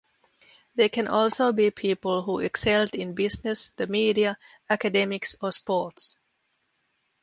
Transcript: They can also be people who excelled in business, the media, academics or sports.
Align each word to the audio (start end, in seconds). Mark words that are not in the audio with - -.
They 0.73 0.89
can 0.89 1.07
also 1.07 1.51
be 1.51 1.69
people 1.69 2.23
who 2.23 2.39
excelled 2.39 2.95
in 2.95 3.13
business, 3.13 3.67
the 3.69 3.85
media, 3.85 4.35
academics 4.67 5.35
or 5.39 5.51
sports. 5.51 6.17